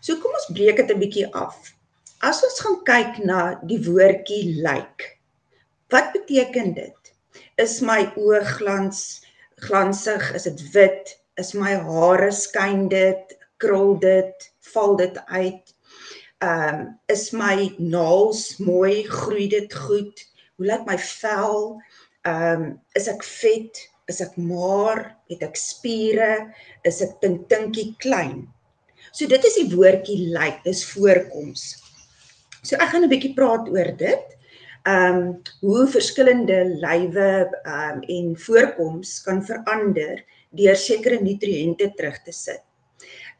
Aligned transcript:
So 0.00 0.16
kom 0.22 0.34
ons 0.38 0.50
breek 0.54 0.76
dit 0.80 0.90
'n 0.94 1.00
bietjie 1.00 1.28
af. 1.34 1.56
As 2.22 2.42
ons 2.46 2.60
gaan 2.64 2.80
kyk 2.84 3.24
na 3.24 3.40
die 3.70 3.78
woordjie 3.86 4.62
lyk. 4.62 4.98
Like, 4.98 5.18
wat 5.90 6.12
beteken 6.12 6.74
dit? 6.74 7.12
Is 7.58 7.80
my 7.80 8.04
oë 8.16 8.42
glans 8.58 9.22
glansig? 9.64 10.34
Is 10.34 10.46
dit 10.48 10.62
wit? 10.74 11.14
Is 11.38 11.54
my 11.54 11.74
hare 11.88 12.30
skyn 12.32 12.88
dit? 12.92 13.34
Krul 13.62 13.96
dit? 14.02 14.50
Val 14.72 14.96
dit 14.96 15.18
uit? 15.26 15.74
Ehm 16.42 16.74
um, 16.74 16.82
is 17.08 17.32
my 17.32 17.74
naels 17.78 18.58
mooi? 18.62 19.02
Groei 19.08 19.48
dit 19.48 19.74
goed? 19.74 20.22
Hoe 20.56 20.66
lyk 20.70 20.84
my 20.86 20.98
vel? 20.98 21.80
Ehm 22.22 22.62
um, 22.62 22.68
is 22.94 23.08
ek 23.10 23.24
vet? 23.26 23.80
Is 24.06 24.20
ek 24.20 24.36
maar? 24.36 25.16
Het 25.32 25.42
ek 25.48 25.58
spiere? 25.58 26.54
Is 26.86 27.02
ek 27.02 27.18
tintinkie 27.24 27.94
klein? 27.98 28.46
So 29.18 29.26
dit 29.26 29.44
is 29.48 29.56
die 29.58 29.70
woordjie 29.72 30.28
lyk, 30.30 30.36
like, 30.36 30.60
dis 30.62 30.84
voorkoms. 30.92 31.62
So 32.62 32.76
ek 32.78 32.92
gaan 32.92 33.02
'n 33.02 33.10
bietjie 33.10 33.34
praat 33.34 33.66
oor 33.66 33.90
dit. 33.98 34.36
Ehm 34.86 35.16
um, 35.16 35.24
hoe 35.66 35.86
verskillende 35.90 36.58
lywe 36.84 37.30
ehm 37.64 37.98
um, 37.98 38.04
en 38.16 38.36
voorkoms 38.46 39.16
kan 39.26 39.42
verander 39.42 40.22
deur 40.54 40.78
sekere 40.78 41.18
nutriënte 41.18 41.90
terug 41.98 42.22
te 42.22 42.32
sit. 42.32 42.62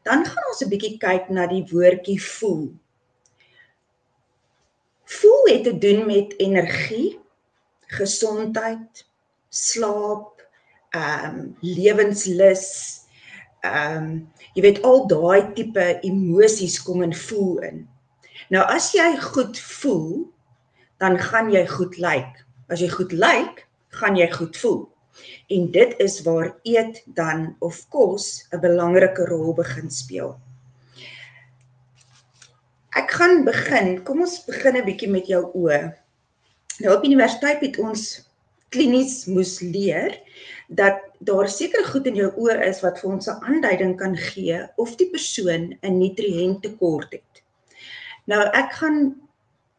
Dan 0.03 0.27
gaan 0.27 0.51
ons 0.51 0.61
'n 0.65 0.69
bietjie 0.73 0.97
kyk 0.99 1.31
na 1.31 1.47
die 1.47 1.63
woordjie 1.71 2.19
voel. 2.19 2.75
Voel 5.15 5.43
het 5.47 5.63
te 5.63 5.77
doen 5.77 6.05
met 6.05 6.35
energie, 6.43 7.19
gesondheid, 7.87 9.07
slaap, 9.49 10.43
ehm 10.91 11.39
um, 11.39 11.55
lewenslus, 11.61 12.67
ehm 13.61 13.97
um, 13.97 14.11
jy 14.55 14.61
weet 14.61 14.83
al 14.87 15.07
daai 15.07 15.53
tipe 15.53 15.85
emosies 16.01 16.79
kom 16.83 17.03
in 17.03 17.13
voel 17.13 17.57
in. 17.69 17.87
Nou 18.49 18.63
as 18.65 18.91
jy 18.95 19.17
goed 19.21 19.59
voel, 19.59 20.27
dan 20.99 21.19
gaan 21.19 21.51
jy 21.51 21.65
goed 21.67 21.97
lyk. 21.97 22.27
Like. 22.27 22.45
As 22.69 22.81
jy 22.83 22.89
goed 22.89 23.11
lyk, 23.11 23.23
like, 23.25 23.65
gaan 23.99 24.17
jy 24.17 24.29
goed 24.31 24.57
voel. 24.57 24.83
En 25.49 25.71
dit 25.71 25.95
is 25.99 26.21
waar 26.23 26.53
eet 26.63 27.01
dan 27.17 27.55
of 27.59 27.81
kos 27.89 28.45
'n 28.51 28.59
belangrike 28.59 29.25
rol 29.25 29.53
begin 29.53 29.89
speel. 29.89 30.39
Ek 32.95 33.11
gaan 33.11 33.43
begin. 33.43 34.03
Kom 34.03 34.21
ons 34.21 34.45
begin 34.45 34.77
'n 34.77 34.85
bietjie 34.85 35.09
met 35.09 35.27
jou 35.27 35.43
oë. 35.53 35.93
Nou 36.79 36.97
op 36.97 37.03
universiteit 37.03 37.61
het 37.61 37.79
ons 37.79 38.29
klinies 38.69 39.25
moes 39.25 39.59
leer 39.59 40.21
dat 40.67 41.01
daar 41.19 41.49
sekere 41.51 41.83
goed 41.83 42.05
in 42.07 42.15
jou 42.15 42.29
oë 42.39 42.59
is 42.69 42.81
wat 42.83 42.99
vir 43.01 43.11
ons 43.11 43.27
'n 43.27 43.43
aanduiding 43.43 43.97
kan 43.97 44.15
gee 44.17 44.59
of 44.77 44.95
die 44.95 45.09
persoon 45.09 45.73
'n 45.83 45.97
nutriënt 45.99 46.61
tekort 46.61 47.11
het. 47.11 47.43
Nou 48.25 48.43
ek 48.53 48.71
gaan 48.73 49.15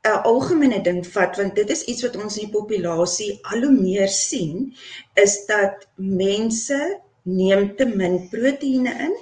'n 0.05 0.23
algemene 0.25 0.83
ding 0.83 1.07
vat 1.07 1.37
want 1.37 1.55
dit 1.55 1.71
is 1.71 1.85
iets 1.85 2.03
wat 2.03 2.17
ons 2.17 2.37
in 2.39 2.49
die 2.49 2.59
populasie 2.59 3.41
al 3.43 3.61
hoe 3.61 3.73
meer 3.73 4.09
sien 4.09 4.75
is 5.15 5.47
dat 5.47 5.87
mense 5.97 7.01
neem 7.23 7.77
te 7.77 7.85
min 7.85 8.29
proteïene 8.29 8.95
in 9.07 9.17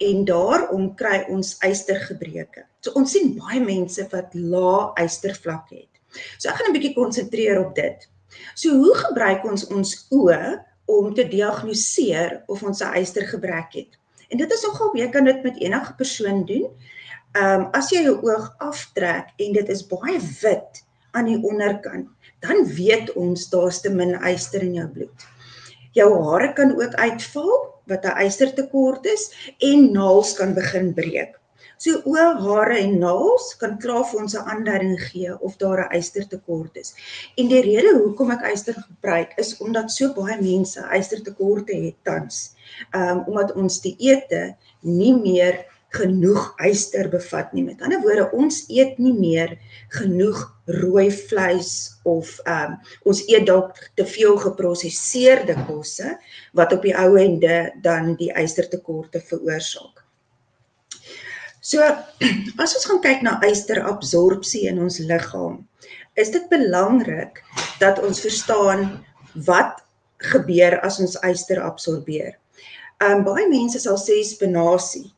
en 0.00 0.24
daarom 0.24 0.94
kry 0.96 1.24
ons 1.28 1.56
ystergebreke. 1.66 2.64
So 2.80 2.94
ons 2.96 3.10
sien 3.10 3.34
baie 3.36 3.60
mense 3.60 4.06
wat 4.12 4.34
lae 4.34 4.92
ystervlakke 5.04 5.74
het. 5.74 5.94
So 6.38 6.48
ek 6.48 6.56
gaan 6.56 6.70
'n 6.70 6.76
bietjie 6.78 6.94
konsentreer 6.94 7.60
op 7.66 7.74
dit. 7.74 8.08
So 8.54 8.70
hoe 8.70 8.94
gebruik 8.94 9.44
ons 9.44 9.66
ons 9.66 10.06
oë 10.10 10.64
om 10.98 11.14
te 11.14 11.26
diagnoseer 11.28 12.42
of 12.46 12.62
ons 12.62 12.82
'n 12.82 12.98
ystergebrek 13.00 13.72
het? 13.72 13.98
En 14.30 14.38
dit 14.38 14.52
is 14.52 14.62
nogal 14.62 14.96
jy 14.96 15.08
kan 15.10 15.24
dit 15.24 15.42
met 15.42 15.60
enige 15.60 15.94
persoon 15.94 16.44
doen. 16.44 16.68
Ehm 17.32 17.60
um, 17.60 17.66
as 17.72 17.90
jy 17.90 18.02
jou 18.02 18.16
oog 18.26 18.54
aftrek 18.58 19.34
en 19.36 19.52
dit 19.52 19.68
is 19.68 19.86
baie 19.86 20.18
wit 20.42 20.84
aan 21.12 21.24
die 21.24 21.42
onderkant, 21.42 22.08
dan 22.40 22.64
weet 22.66 23.12
ons 23.12 23.48
daar's 23.50 23.80
te 23.80 23.90
min 23.90 24.16
yster 24.26 24.62
in 24.62 24.74
jou 24.74 24.88
bloed. 24.88 25.26
Jou 25.92 26.10
hare 26.24 26.52
kan 26.52 26.74
ook 26.82 26.94
uitval 26.94 27.52
wat 27.86 28.04
'n 28.04 28.26
ystertekort 28.26 29.06
is 29.06 29.54
en 29.58 29.92
naels 29.92 30.34
kan 30.34 30.54
begin 30.54 30.94
breek. 30.94 31.39
So 31.78 32.02
oë, 32.04 32.26
hare 32.44 32.78
en 32.78 32.98
naels 33.02 33.54
kan 33.60 33.78
klaar 33.82 34.04
vir 34.10 34.20
ons 34.22 34.36
'n 34.36 34.48
aanduiding 34.52 34.98
gee 35.08 35.32
of 35.40 35.56
daar 35.56 35.84
'n 35.84 35.96
ystertekort 35.98 36.76
is. 36.76 36.94
En 37.36 37.48
die 37.48 37.62
rede 37.62 37.92
hoekom 37.98 38.30
ek 38.30 38.46
yster 38.52 38.74
gebruik 38.74 39.32
is 39.36 39.56
omdat 39.58 39.90
so 39.90 40.12
baie 40.14 40.40
mense 40.40 40.80
ystertekorte 40.98 41.74
het 41.86 41.98
tans. 42.04 42.54
Um, 42.94 43.24
omdat 43.26 43.52
ons 43.52 43.80
die 43.80 43.96
ete 43.98 44.56
nie 44.80 45.14
meer 45.14 45.64
genoeg 45.90 46.54
yster 46.62 47.08
bevat 47.10 47.52
nie. 47.52 47.64
Met 47.66 47.82
ander 47.82 48.00
woorde, 48.04 48.28
ons 48.36 48.62
eet 48.70 48.98
nie 49.02 49.14
meer 49.16 49.56
genoeg 49.96 50.42
rooi 50.80 51.08
vleis 51.10 51.72
of 52.06 52.36
um, 52.46 52.76
ons 53.10 53.22
eet 53.26 53.48
dalk 53.48 53.78
te 53.98 54.06
veel 54.06 54.38
geprosesseerde 54.44 55.56
kosse 55.66 56.14
wat 56.58 56.76
op 56.76 56.86
die 56.86 56.94
ou 56.94 57.16
ende 57.18 57.64
dan 57.82 58.14
die 58.20 58.30
ystertekorte 58.38 59.22
veroorsaak. 59.32 59.99
So 61.60 61.84
as 62.62 62.74
ons 62.76 62.86
gaan 62.88 63.02
kyk 63.04 63.22
na 63.24 63.36
ysterabsorpsie 63.44 64.66
in 64.70 64.80
ons 64.80 64.98
liggaam, 65.04 65.60
is 66.16 66.32
dit 66.32 66.46
belangrik 66.52 67.42
dat 67.80 68.00
ons 68.04 68.20
verstaan 68.24 68.86
wat 69.46 69.80
gebeur 70.32 70.78
as 70.84 70.98
ons 71.00 71.16
yster 71.24 71.60
absorbeer. 71.64 72.36
Um 73.04 73.24
baie 73.24 73.46
mense 73.48 73.80
sal 73.80 74.00
sê 74.00 74.20
spinasie 74.24 75.08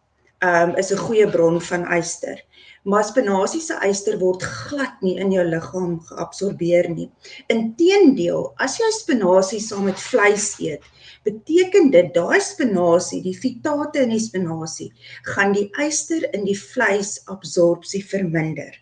um 0.42 0.74
is 0.78 0.90
'n 0.92 1.02
goeie 1.06 1.26
bron 1.30 1.60
van 1.60 1.86
yster. 1.98 2.38
Maar 2.82 3.04
spinasie 3.06 3.60
se 3.62 3.76
yster 3.86 4.16
word 4.18 4.42
glad 4.42 5.02
nie 5.06 5.14
in 5.22 5.30
jou 5.30 5.44
liggaam 5.46 6.00
geabsorbeer 6.08 6.88
nie. 6.90 7.06
Inteendeel, 7.52 8.48
as 8.58 8.74
jy 8.80 8.88
spinasie 8.96 9.60
saam 9.62 9.86
met 9.86 10.00
vleis 10.02 10.48
eet, 10.58 10.82
beteken 11.22 11.92
dit 11.94 12.10
daai 12.16 12.40
spinasie, 12.42 13.20
die 13.22 13.36
fitate 13.38 14.02
in 14.02 14.10
die 14.10 14.22
spinasie, 14.22 14.88
gaan 15.30 15.54
die 15.54 15.68
yster 15.84 16.26
in 16.34 16.48
die 16.48 16.58
vleisabsorpsie 16.58 18.02
verminder. 18.02 18.74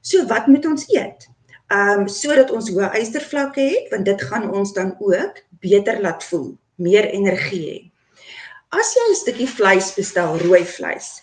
So 0.00 0.24
wat 0.32 0.48
moet 0.48 0.64
ons 0.64 0.88
eet? 0.94 1.28
Ehm 1.68 2.06
um, 2.06 2.08
sodat 2.08 2.48
ons 2.56 2.70
hoë 2.72 2.94
ystervlakke 2.96 3.60
het, 3.60 3.92
want 3.92 4.08
dit 4.08 4.22
gaan 4.30 4.48
ons 4.56 4.72
dan 4.72 4.94
ook 5.04 5.42
beter 5.60 6.00
laat 6.00 6.24
voel, 6.30 6.54
meer 6.80 7.12
energie 7.12 7.64
hê. 7.66 7.78
As 8.72 8.94
jy 8.96 9.04
'n 9.10 9.20
stukkie 9.20 9.48
vleis 9.48 9.92
bestel, 9.96 10.38
rooi 10.40 10.64
vleis, 10.64 11.20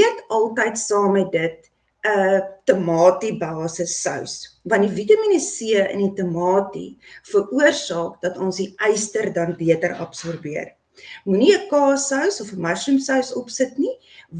eet 0.00 0.24
altyd 0.28 0.78
saam 0.78 1.12
met 1.18 1.30
dit 1.32 1.70
'n 2.02 2.42
tamatie 2.66 3.36
basis 3.38 3.92
sous 4.02 4.32
want 4.64 4.82
die 4.86 4.94
Vitamiene 4.96 5.38
C 5.38 5.78
in 5.92 6.00
die 6.02 6.14
tamatie 6.18 6.90
veroorsaak 7.30 8.20
dat 8.22 8.38
ons 8.38 8.58
die 8.62 8.72
yster 8.90 9.30
dan 9.34 9.54
beter 9.58 9.94
absorbeer. 9.94 10.74
Moenie 11.24 11.54
'n 11.54 11.68
kaassous 11.70 12.40
of 12.40 12.52
'n 12.52 12.62
mushroom 12.66 12.98
sous 12.98 13.32
opsit 13.34 13.78
nie 13.78 13.96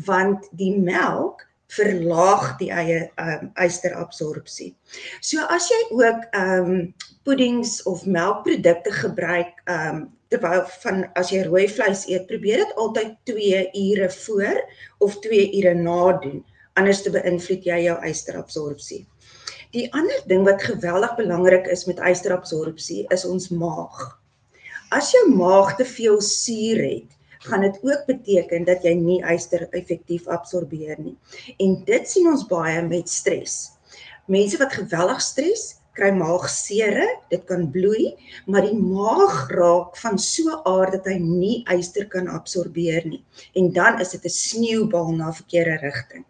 want 0.07 0.49
die 0.53 0.75
melk 0.79 1.47
verlaag 1.73 2.59
die 2.61 2.71
eie 2.71 3.11
um, 3.17 3.51
ysterabsorpsie. 3.57 4.75
So 5.21 5.41
as 5.49 5.71
jy 5.73 5.81
ook 5.91 6.27
um, 6.37 6.95
puddings 7.25 7.83
of 7.89 8.05
melkprodukte 8.07 8.93
gebruik 8.93 9.63
um, 9.71 10.11
terwyl 10.33 10.65
van 10.83 11.05
as 11.21 11.31
jy 11.35 11.45
rooi 11.47 11.67
vleis 11.69 12.07
eet, 12.09 12.27
probeer 12.31 12.65
dit 12.65 12.79
altyd 12.81 13.15
2 13.29 13.67
ure 13.85 14.09
voor 14.25 14.65
of 15.05 15.21
2 15.29 15.51
ure 15.61 15.75
na 15.79 16.01
doen 16.25 16.41
anders 16.79 17.03
te 17.05 17.13
beïnvloed 17.13 17.67
jy 17.69 17.79
jou 17.87 17.97
ysterabsorpsie. 18.09 19.03
Die 19.73 19.87
ander 19.97 20.21
ding 20.29 20.45
wat 20.49 20.65
geweldig 20.65 21.15
belangrik 21.19 21.69
is 21.73 21.87
met 21.89 22.01
ysterabsorpsie 22.13 23.07
is 23.15 23.25
ons 23.29 23.49
maag. 23.57 24.01
As 24.93 25.13
jou 25.15 25.25
maag 25.33 25.77
te 25.79 25.87
veel 25.89 26.21
suur 26.25 26.81
het, 26.85 27.13
gaan 27.49 27.65
dit 27.65 27.79
ook 27.83 28.05
beteken 28.07 28.67
dat 28.69 28.85
jy 28.87 28.93
nie 28.99 29.21
yster 29.33 29.65
effektief 29.73 30.29
absorbeer 30.31 31.01
nie. 31.01 31.17
En 31.59 31.81
dit 31.89 32.09
sien 32.09 32.29
ons 32.31 32.45
baie 32.49 32.83
met 32.87 33.09
stres. 33.11 33.73
Mense 34.31 34.61
wat 34.61 34.77
geweldig 34.77 35.25
stres, 35.25 35.65
kry 35.97 36.11
maagsere, 36.17 37.07
dit 37.31 37.45
kan 37.49 37.67
bloei, 37.73 38.13
maar 38.47 38.65
die 38.67 38.77
maag 38.77 39.49
raak 39.53 39.97
van 40.01 40.19
so 40.19 40.59
aard 40.69 40.97
dat 40.97 41.09
hy 41.11 41.19
nie 41.21 41.57
yster 41.75 42.09
kan 42.13 42.29
absorbeer 42.33 43.07
nie. 43.09 43.23
En 43.59 43.73
dan 43.73 44.01
is 44.01 44.15
dit 44.17 44.25
'n 44.25 44.29
sneeubal 44.29 45.13
na 45.13 45.33
verkeerde 45.33 45.79
rigting. 45.83 46.25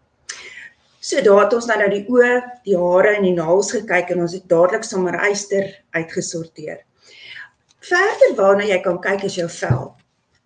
So 1.01 1.21
daar 1.21 1.45
het 1.45 1.55
ons 1.55 1.67
nou 1.67 1.79
nou 1.79 1.91
die 1.91 2.07
oë, 2.09 2.63
die 2.65 2.77
hare 2.79 3.17
en 3.17 3.23
die 3.23 3.35
naels 3.35 3.73
gekyk 3.73 4.11
en 4.11 4.21
ons 4.21 4.33
het 4.33 4.49
dadelik 4.49 4.85
sommer 4.85 5.15
eyster 5.15 5.83
uitgesorteer. 5.91 6.85
Verder 7.81 8.37
waarna 8.37 8.65
jy 8.65 8.81
kan 8.83 9.01
kyk 9.01 9.25
is 9.25 9.35
jou 9.35 9.49
vel. 9.49 9.97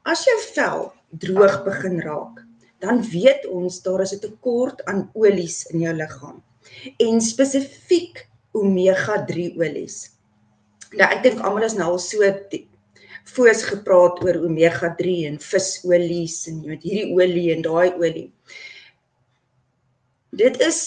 As 0.05 0.25
jou 0.25 0.39
vel 0.55 0.93
droog 1.11 1.65
begin 1.65 2.01
raak, 2.01 2.41
dan 2.81 3.03
weet 3.03 3.47
ons 3.47 3.83
daar 3.83 4.01
is 4.01 4.13
'n 4.13 4.21
tekort 4.21 4.85
aan 4.85 5.11
olies 5.15 5.67
in 5.73 5.81
jou 5.81 5.93
liggaam 5.93 6.43
en 6.99 7.21
spesifiek 7.21 8.27
omega-3 8.57 9.49
olies. 9.61 9.99
Nou 10.97 11.09
ek 11.11 11.23
dink 11.27 11.43
almal 11.43 11.67
is 11.69 11.77
nou 11.79 11.93
al 11.95 12.01
so 12.03 12.31
foos 13.27 13.65
gepraat 13.67 14.23
oor 14.25 14.39
omega-3 14.47 15.17
en 15.31 15.41
visolies 15.43 16.39
en 16.51 16.63
jy 16.63 16.73
weet 16.73 16.87
hierdie 16.87 17.13
olie 17.17 17.49
en 17.57 17.65
daai 17.67 17.89
olie 17.99 18.29
Dit 20.37 20.61
is 20.61 20.79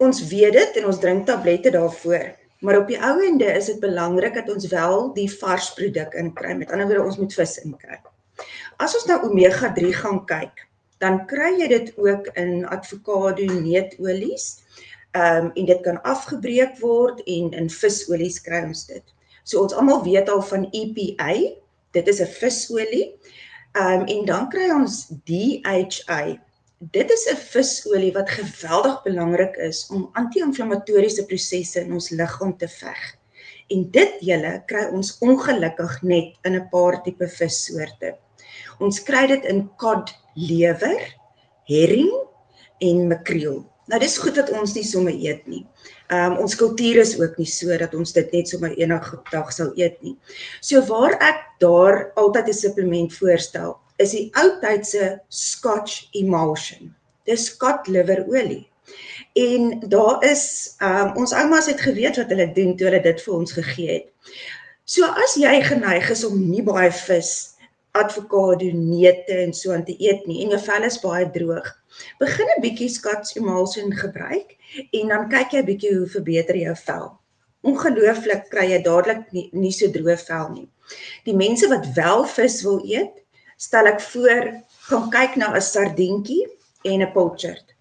ons 0.00 0.22
weet 0.30 0.54
dit 0.56 0.78
en 0.80 0.88
ons 0.88 0.98
drink 1.00 1.26
tablette 1.28 1.70
daarvoor. 1.74 2.30
Maar 2.64 2.78
op 2.80 2.88
die 2.88 2.98
ou 3.04 3.16
ende 3.24 3.48
is 3.52 3.68
dit 3.68 3.80
belangrik 3.80 4.38
dat 4.38 4.48
ons 4.52 4.68
wel 4.72 5.10
die 5.16 5.28
vars 5.38 5.72
produk 5.76 6.14
inkry. 6.16 6.54
Met 6.56 6.72
ander 6.72 6.88
woorde, 6.88 7.04
ons 7.04 7.18
moet 7.20 7.34
vis 7.36 7.58
inkry. 7.64 7.98
As 8.80 8.96
ons 8.96 9.04
nou 9.08 9.18
omega 9.28 9.72
3 9.76 9.92
gaan 10.00 10.22
kyk, 10.28 10.64
dan 11.04 11.20
kry 11.28 11.52
jy 11.60 11.68
dit 11.72 11.92
ook 12.00 12.30
in 12.40 12.64
avokado 12.72 13.44
neutolies. 13.60 14.46
Ehm 15.16 15.44
um, 15.44 15.50
en 15.54 15.64
dit 15.64 15.80
kan 15.80 16.02
afgebreek 16.02 16.78
word 16.78 17.22
en 17.24 17.52
in 17.56 17.68
visolies 17.72 18.40
kry 18.44 18.58
ons 18.68 18.82
dit. 18.88 19.04
So 19.48 19.62
ons 19.62 19.72
almal 19.72 20.02
weet 20.04 20.28
al 20.28 20.42
van 20.44 20.66
EPA. 20.76 21.32
Dit 21.96 22.08
is 22.12 22.20
'n 22.20 22.32
visolie. 22.40 23.06
Ehm 23.72 24.00
um, 24.00 24.04
en 24.14 24.24
dan 24.24 24.48
kry 24.52 24.66
ons 24.74 25.06
DHA. 25.24 26.20
Dit 26.78 27.10
is 27.10 27.24
'n 27.32 27.36
visolie 27.36 28.12
wat 28.12 28.30
geweldig 28.30 29.02
belangrik 29.02 29.56
is 29.56 29.86
om 29.90 30.10
anti-inflammatoriese 30.12 31.24
prosesse 31.26 31.80
in 31.80 31.92
ons 31.92 32.10
liggaam 32.10 32.56
te 32.56 32.68
veg. 32.68 33.16
En 33.68 33.90
dit 33.90 34.12
julle 34.20 34.62
kry 34.66 34.84
ons 34.92 35.16
ongelukkig 35.18 36.02
net 36.02 36.36
in 36.42 36.54
'n 36.54 36.68
paar 36.68 37.02
tipe 37.02 37.28
vissoorte. 37.28 38.16
Ons 38.78 39.02
kry 39.02 39.26
dit 39.26 39.44
in 39.44 39.70
cod 39.76 40.12
lewer, 40.34 41.00
herring 41.64 42.12
en 42.78 43.08
makreel. 43.08 43.64
Nou 43.86 44.00
dis 44.02 44.18
goed 44.18 44.34
dat 44.34 44.50
ons 44.50 44.74
nie 44.74 44.84
sommer 44.84 45.14
eet 45.14 45.46
nie. 45.46 45.62
Ehm 46.10 46.32
um, 46.32 46.38
ons 46.42 46.56
kultuur 46.58 47.00
is 47.02 47.14
ook 47.20 47.36
nie 47.38 47.48
so 47.50 47.76
dat 47.78 47.94
ons 47.94 48.12
dit 48.12 48.32
net 48.34 48.48
sommer 48.50 48.74
enige 48.74 49.18
dag 49.30 49.52
sal 49.54 49.72
eet 49.78 50.00
nie. 50.02 50.16
So 50.60 50.82
waar 50.90 51.14
ek 51.22 51.42
daar 51.62 52.10
altyd 52.14 52.48
'n 52.48 52.60
supplement 52.60 53.14
voorstel, 53.14 53.76
is 53.96 54.10
die 54.10 54.30
ou 54.34 54.48
tydse 54.60 55.20
Scotch 55.28 56.08
emulsion. 56.12 56.94
Dis 57.24 57.56
cod 57.56 57.86
liver 57.86 58.26
olie. 58.26 58.66
En 59.34 59.80
daar 59.88 60.24
is 60.24 60.74
ehm 60.78 61.08
um, 61.08 61.16
ons 61.16 61.32
oumas 61.32 61.66
het 61.66 61.80
geweet 61.80 62.16
wat 62.16 62.28
hulle 62.28 62.52
doen 62.52 62.76
toe 62.76 62.86
hulle 62.90 63.02
dit 63.02 63.22
vir 63.22 63.34
ons 63.34 63.52
gegee 63.52 63.92
het. 63.92 64.06
So 64.84 65.04
as 65.04 65.34
jy 65.34 65.62
geneig 65.62 66.10
is 66.10 66.24
om 66.24 66.50
nie 66.50 66.62
baie 66.62 66.92
vis 66.92 67.55
avokado, 68.02 68.70
neute 68.72 69.34
en 69.44 69.52
so 69.54 69.72
aan 69.72 69.84
te 69.84 69.94
eet 69.98 70.26
nie 70.26 70.42
en 70.44 70.54
jou 70.54 70.60
vel 70.66 70.86
is 70.88 70.98
baie 71.02 71.28
droog. 71.34 71.68
Begin 72.20 72.48
'n 72.56 72.62
bietjie 72.64 72.88
Scotch 72.88 73.36
emulsion 73.36 73.92
gebruik 73.92 74.56
en 74.92 75.08
dan 75.08 75.28
kyk 75.28 75.52
jy 75.52 75.60
'n 75.60 75.70
bietjie 75.70 75.94
hoe 75.98 76.08
verbeter 76.16 76.56
jou 76.56 76.74
vel. 76.86 77.06
Ongelooflik 77.62 78.48
kry 78.50 78.66
jy 78.72 78.82
dadelik 78.82 79.32
nie, 79.32 79.48
nie 79.52 79.72
so 79.72 79.86
droë 79.86 80.18
vel 80.28 80.48
nie. 80.54 80.68
Die 81.24 81.34
mense 81.34 81.68
wat 81.68 81.86
wel 81.94 82.24
vis 82.24 82.62
wil 82.62 82.80
eet, 82.84 83.14
stel 83.56 83.86
ek 83.86 84.00
voor 84.00 84.52
gaan 84.88 85.10
kyk 85.10 85.36
na 85.36 85.54
'n 85.54 85.60
sardientjie 85.60 86.46
en 86.84 87.02
'n 87.02 87.12
pilchard. 87.12 87.75